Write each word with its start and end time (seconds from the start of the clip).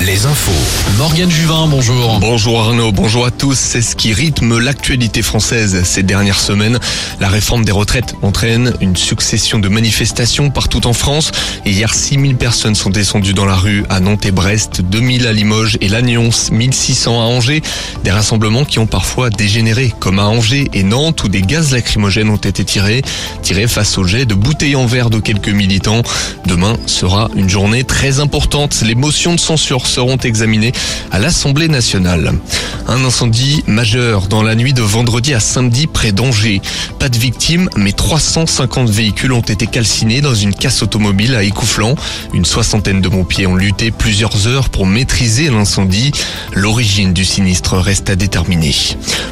Les 0.00 0.26
infos. 0.26 0.50
Morgane 0.98 1.30
Juvin, 1.30 1.68
bonjour. 1.68 2.18
Bonjour 2.18 2.60
Arnaud, 2.60 2.90
bonjour 2.90 3.24
à 3.24 3.30
tous. 3.30 3.56
C'est 3.56 3.82
ce 3.82 3.94
qui 3.94 4.12
rythme 4.12 4.58
l'actualité 4.58 5.22
française 5.22 5.84
ces 5.84 6.02
dernières 6.02 6.40
semaines. 6.40 6.80
La 7.20 7.28
réforme 7.28 7.64
des 7.64 7.70
retraites 7.70 8.16
entraîne 8.22 8.72
une 8.80 8.96
succession 8.96 9.60
de 9.60 9.68
manifestations 9.68 10.50
partout 10.50 10.88
en 10.88 10.92
France. 10.92 11.30
Hier, 11.64 11.94
6000 11.94 12.34
personnes 12.34 12.74
sont 12.74 12.90
descendues 12.90 13.32
dans 13.32 13.44
la 13.44 13.54
rue 13.54 13.84
à 13.90 14.00
Nantes 14.00 14.26
et 14.26 14.32
Brest, 14.32 14.80
2000 14.82 15.28
à 15.28 15.32
Limoges 15.32 15.78
et 15.80 15.88
Lannion, 15.88 16.30
1600 16.50 17.20
à 17.20 17.24
Angers. 17.24 17.62
Des 18.02 18.10
rassemblements 18.10 18.64
qui 18.64 18.80
ont 18.80 18.88
parfois 18.88 19.30
dégénéré, 19.30 19.94
comme 20.00 20.18
à 20.18 20.24
Angers 20.24 20.68
et 20.72 20.82
Nantes 20.82 21.22
où 21.22 21.28
des 21.28 21.42
gaz 21.42 21.70
lacrymogènes 21.70 22.28
ont 22.28 22.36
été 22.36 22.64
tirés, 22.64 23.02
tirés 23.42 23.68
face 23.68 23.98
au 23.98 24.04
jet 24.04 24.26
de 24.26 24.34
bouteilles 24.34 24.74
en 24.74 24.86
verre 24.86 25.10
de 25.10 25.20
quelques 25.20 25.48
militants. 25.48 26.02
Demain 26.44 26.76
sera 26.86 27.30
une 27.36 27.48
journée 27.48 27.84
très 27.84 28.18
importante. 28.18 28.82
Les 28.84 28.96
motions 28.96 29.32
de 29.32 29.43
censure 29.44 29.86
seront 29.86 30.16
examinées 30.16 30.72
à 31.12 31.18
l'Assemblée 31.18 31.68
nationale. 31.68 32.32
Un 32.86 33.02
incendie 33.04 33.62
majeur 33.66 34.26
dans 34.26 34.42
la 34.42 34.54
nuit 34.54 34.74
de 34.74 34.82
vendredi 34.82 35.32
à 35.32 35.40
samedi 35.40 35.86
près 35.86 36.12
d'Angers. 36.12 36.60
Pas 36.98 37.08
de 37.08 37.16
victimes, 37.16 37.70
mais 37.76 37.92
350 37.92 38.90
véhicules 38.90 39.32
ont 39.32 39.40
été 39.40 39.66
calcinés 39.66 40.20
dans 40.20 40.34
une 40.34 40.54
casse 40.54 40.82
automobile 40.82 41.34
à 41.34 41.42
Écouflant. 41.42 41.94
Une 42.34 42.44
soixantaine 42.44 43.00
de 43.00 43.08
pompiers 43.08 43.46
ont 43.46 43.56
lutté 43.56 43.90
plusieurs 43.90 44.46
heures 44.46 44.68
pour 44.68 44.86
maîtriser 44.86 45.50
l'incendie. 45.50 46.12
L'origine 46.52 47.14
du 47.14 47.24
sinistre 47.24 47.78
reste 47.78 48.10
à 48.10 48.16
déterminer. 48.16 48.74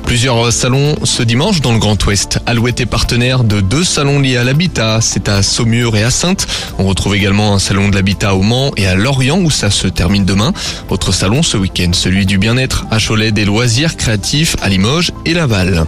Plusieurs 0.04 0.52
salons 0.52 0.96
ce 1.04 1.22
dimanche 1.22 1.60
dans 1.60 1.72
le 1.72 1.78
Grand 1.78 2.02
Ouest. 2.06 2.38
Alouette 2.46 2.80
est 2.80 2.86
partenaire 2.86 3.44
de 3.44 3.60
deux 3.60 3.84
salons 3.84 4.18
liés 4.18 4.38
à 4.38 4.44
l'habitat. 4.44 5.00
C'est 5.02 5.28
à 5.28 5.42
Saumur 5.42 5.96
et 5.96 6.04
à 6.04 6.10
Sainte. 6.10 6.46
On 6.78 6.84
retrouve 6.84 7.14
également 7.14 7.54
un 7.54 7.58
salon 7.58 7.88
de 7.88 7.94
l'habitat 7.94 8.34
au 8.34 8.42
Mans 8.42 8.72
et 8.78 8.86
à 8.86 8.94
Lorient 8.94 9.38
où 9.40 9.50
ça 9.50 9.70
se 9.70 9.88
termine 9.88 10.24
demain. 10.24 10.52
Autre 10.88 11.12
salon 11.12 11.42
ce 11.42 11.58
week-end, 11.58 11.90
celui 11.92 12.24
du 12.24 12.38
bien-être 12.38 12.86
à 12.90 12.98
Cholet, 12.98 13.32
des 13.42 13.46
loisirs 13.46 13.96
créatifs 13.96 14.54
à 14.62 14.68
Limoges 14.68 15.10
et 15.24 15.34
Laval. 15.34 15.84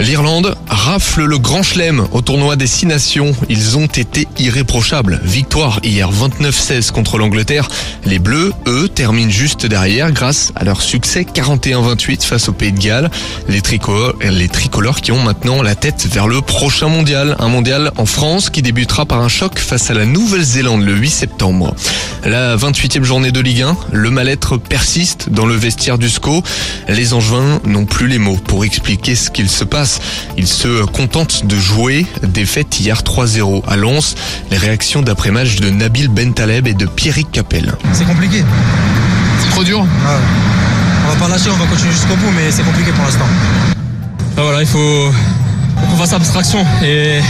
L'Irlande 0.00 0.56
rafle 0.66 1.22
le 1.22 1.38
grand 1.38 1.62
chelem 1.62 2.06
au 2.10 2.20
tournoi 2.20 2.56
des 2.56 2.66
Six 2.66 2.86
Nations. 2.86 3.32
Ils 3.48 3.78
ont 3.78 3.86
été 3.86 4.26
irréprochables. 4.38 5.20
Victoire 5.22 5.78
hier 5.84 6.10
29-16 6.10 6.90
contre 6.90 7.16
l'Angleterre. 7.16 7.68
Les 8.04 8.18
Bleus, 8.18 8.52
eux, 8.66 8.88
terminent 8.88 9.30
juste 9.30 9.66
derrière 9.66 10.10
grâce 10.10 10.52
à 10.56 10.64
leur 10.64 10.82
succès 10.82 11.22
41-28 11.22 12.22
face 12.22 12.48
au 12.48 12.52
Pays 12.52 12.72
de 12.72 12.80
Galles. 12.80 13.08
Les 13.48 13.60
tricolores, 13.62 15.00
qui 15.00 15.12
ont 15.12 15.22
maintenant 15.22 15.62
la 15.62 15.76
tête 15.76 16.06
vers 16.10 16.26
le 16.26 16.40
prochain 16.40 16.88
mondial. 16.88 17.36
Un 17.38 17.48
mondial 17.48 17.92
en 17.96 18.06
France 18.06 18.50
qui 18.50 18.62
débutera 18.62 19.06
par 19.06 19.20
un 19.20 19.28
choc 19.28 19.60
face 19.60 19.90
à 19.90 19.94
la 19.94 20.06
Nouvelle-Zélande 20.06 20.82
le 20.82 20.94
8 20.94 21.10
septembre. 21.10 21.74
La 22.24 22.56
28e 22.56 23.04
journée 23.04 23.30
de 23.30 23.40
Ligue 23.40 23.62
1, 23.62 23.76
le 23.92 24.10
mal-être 24.10 24.56
persiste 24.56 25.30
dans 25.30 25.46
le 25.46 25.54
vestiaire 25.54 25.98
du 25.98 26.08
SCO. 26.08 26.42
Les 26.88 27.12
Angevins 27.14 27.60
n'ont 27.64 27.86
plus 27.86 28.08
les 28.08 28.18
mots 28.18 28.38
pour 28.44 28.64
expliquer 28.64 29.14
ce 29.14 29.30
qu'il 29.30 29.48
se 29.48 29.62
passe 29.62 29.83
il 30.36 30.46
se 30.46 30.84
contente 30.84 31.46
de 31.46 31.56
jouer. 31.56 32.06
Défaite 32.22 32.80
hier 32.80 33.02
3-0 33.02 33.62
à 33.66 33.76
Lens. 33.76 34.14
Les 34.50 34.56
réactions 34.56 35.02
d'après-match 35.02 35.56
de 35.56 35.70
Nabil 35.70 36.08
Bentaleb 36.08 36.66
et 36.66 36.74
de 36.74 36.86
Pierrick 36.86 37.30
Capel. 37.30 37.74
C'est 37.92 38.06
compliqué. 38.06 38.44
C'est 39.40 39.50
trop 39.50 39.64
dur 39.64 39.80
Ouais. 39.80 39.86
On 41.06 41.08
va 41.10 41.16
pas 41.16 41.28
lâcher, 41.28 41.50
on 41.50 41.56
va 41.56 41.66
continuer 41.66 41.92
jusqu'au 41.92 42.16
bout, 42.16 42.30
mais 42.34 42.50
c'est 42.50 42.62
compliqué 42.62 42.90
pour 42.92 43.04
l'instant. 43.04 43.26
Ah, 44.36 44.42
voilà, 44.42 44.62
il 44.62 44.66
faut 44.66 45.12
qu'on 45.90 45.96
fasse 45.96 46.12
abstraction 46.12 46.64
et 46.82 47.20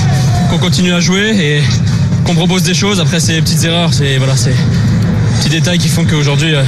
qu'on 0.49 0.59
continue 0.59 0.93
à 0.93 1.01
jouer 1.01 1.31
et 1.37 1.63
qu'on 2.25 2.35
propose 2.35 2.63
des 2.63 2.75
choses. 2.75 3.01
Après, 3.01 3.19
c'est 3.21 3.41
petites 3.43 3.65
erreurs, 3.65 3.93
c'est 3.93 4.19
voilà, 4.19 4.37
c'est 4.37 4.55
petits 5.39 5.51
détails 5.51 5.79
qui 5.79 5.89
font 5.89 6.05
qu'aujourd'hui 6.05 6.55
euh, 6.55 6.63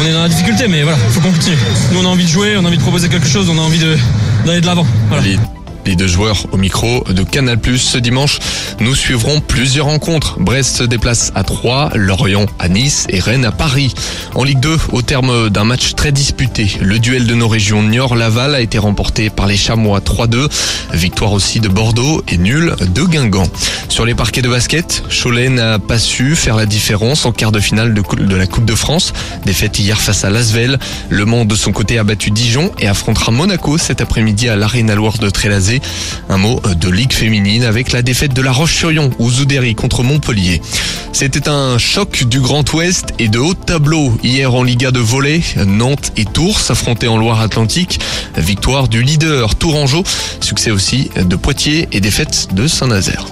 on 0.00 0.06
est 0.06 0.12
dans 0.12 0.22
la 0.22 0.28
difficulté, 0.28 0.68
mais 0.68 0.82
voilà, 0.82 0.98
il 1.06 1.12
faut 1.12 1.20
qu'on 1.20 1.32
continue. 1.32 1.56
Nous, 1.92 2.00
on 2.00 2.04
a 2.04 2.08
envie 2.08 2.24
de 2.24 2.30
jouer, 2.30 2.56
on 2.56 2.64
a 2.64 2.68
envie 2.68 2.78
de 2.78 2.82
proposer 2.82 3.08
quelque 3.08 3.28
chose, 3.28 3.50
on 3.50 3.58
a 3.58 3.60
envie 3.60 3.78
de 3.78 3.96
d'aller 4.44 4.60
de 4.60 4.66
l'avant. 4.66 4.86
Voilà. 5.08 5.61
Les, 5.84 5.96
deux 5.96 6.06
joueurs 6.06 6.46
au 6.52 6.56
micro 6.56 7.04
de 7.08 7.22
Canal+. 7.22 7.58
Ce 7.76 7.98
dimanche, 7.98 8.38
nous 8.80 8.94
suivrons 8.94 9.40
plusieurs 9.40 9.86
rencontres. 9.86 10.38
Brest 10.38 10.76
se 10.76 10.82
déplace 10.84 11.32
à 11.34 11.44
Troyes, 11.44 11.90
Lorient 11.94 12.46
à 12.58 12.68
Nice 12.68 13.06
et 13.08 13.20
Rennes 13.20 13.44
à 13.44 13.52
Paris. 13.52 13.94
En 14.34 14.44
Ligue 14.44 14.60
2, 14.60 14.76
au 14.92 15.02
terme 15.02 15.50
d'un 15.50 15.64
match 15.64 15.94
très 15.94 16.12
disputé, 16.12 16.78
le 16.80 16.98
duel 16.98 17.26
de 17.26 17.34
nos 17.34 17.48
régions 17.48 17.82
Niort-Laval 17.82 18.54
a 18.54 18.60
été 18.60 18.78
remporté 18.78 19.30
par 19.30 19.46
les 19.46 19.56
Chamois 19.56 20.00
3-2. 20.00 20.48
Victoire 20.92 21.32
aussi 21.32 21.60
de 21.60 21.68
Bordeaux 21.68 22.22
et 22.28 22.38
nul 22.38 22.74
de 22.94 23.02
Guingamp. 23.02 23.48
Sur 23.88 24.04
les 24.04 24.14
parquets 24.14 24.42
de 24.42 24.48
basket, 24.48 25.02
Cholet 25.10 25.48
n'a 25.48 25.78
pas 25.78 25.98
su 25.98 26.36
faire 26.36 26.56
la 26.56 26.66
différence 26.66 27.26
en 27.26 27.32
quart 27.32 27.52
de 27.52 27.60
finale 27.60 27.94
de 27.94 28.36
la 28.36 28.46
Coupe 28.46 28.64
de 28.64 28.74
France. 28.74 29.12
Défaite 29.44 29.78
hier 29.78 30.00
face 30.00 30.24
à 30.24 30.30
Lasvel. 30.30 30.78
Le 31.08 31.24
Mans 31.24 31.44
de 31.44 31.54
son 31.54 31.72
côté 31.72 31.98
a 31.98 32.04
battu 32.04 32.30
Dijon 32.30 32.72
et 32.78 32.88
affrontera 32.88 33.32
Monaco 33.32 33.78
cet 33.78 34.00
après-midi 34.00 34.48
à 34.48 34.56
l'Arena 34.56 34.94
Loire 34.94 35.18
de 35.18 35.30
Trélazé. 35.30 35.71
Un 36.28 36.38
mot 36.38 36.60
de 36.80 36.88
Ligue 36.90 37.12
féminine 37.12 37.64
avec 37.64 37.92
la 37.92 38.02
défaite 38.02 38.34
de 38.34 38.42
la 38.42 38.52
Roche-sur-Yon 38.52 39.10
ou 39.18 39.30
Zouderi 39.30 39.74
contre 39.74 40.02
Montpellier. 40.02 40.60
C'était 41.12 41.48
un 41.48 41.78
choc 41.78 42.24
du 42.24 42.40
Grand 42.40 42.70
Ouest 42.72 43.12
et 43.18 43.28
de 43.28 43.38
haut 43.38 43.54
tableau 43.54 44.16
hier 44.22 44.54
en 44.54 44.62
Liga 44.62 44.90
de 44.90 45.00
volley. 45.00 45.42
Nantes 45.66 46.12
et 46.16 46.24
Tours 46.24 46.60
s'affrontaient 46.60 47.08
en 47.08 47.16
Loire-Atlantique. 47.16 48.00
Victoire 48.36 48.88
du 48.88 49.02
leader 49.02 49.54
Tourangeau. 49.54 50.04
Succès 50.40 50.70
aussi 50.70 51.10
de 51.16 51.36
Poitiers 51.36 51.88
et 51.92 52.00
défaite 52.00 52.48
de 52.54 52.66
Saint-Nazaire. 52.66 53.26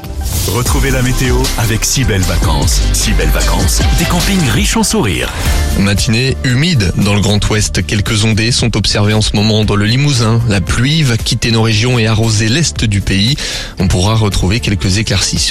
Retrouvez 0.49 0.91
la 0.91 1.03
météo 1.03 1.37
avec 1.59 1.85
si 1.85 2.05
belles 2.05 2.21
vacances. 2.23 2.81
Si 2.93 3.13
belles 3.13 3.31
vacances, 3.31 3.81
des 3.99 4.05
campings 4.05 4.49
riches 4.51 4.77
en 4.77 4.83
sourires. 4.83 5.33
Matinée 5.79 6.37
humide 6.45 6.93
dans 6.97 7.15
le 7.15 7.21
Grand 7.21 7.49
Ouest. 7.49 7.85
Quelques 7.87 8.25
ondées 8.25 8.53
sont 8.53 8.77
observées 8.77 9.15
en 9.15 9.23
ce 9.23 9.35
moment 9.35 9.65
dans 9.65 9.77
le 9.77 9.87
Limousin. 9.87 10.41
La 10.49 10.61
pluie 10.61 11.03
va 11.03 11.17
quitter 11.17 11.51
nos 11.51 11.63
régions 11.63 11.99
et 11.99 12.07
arroser 12.07 12.49
l'est 12.49 12.85
du 12.85 13.01
pays. 13.01 13.37
On 13.79 13.89
pourra 13.89 14.15
retrouver 14.15 14.61
quelques 14.61 14.99
éclaircies 14.99 15.39
sur 15.39 15.49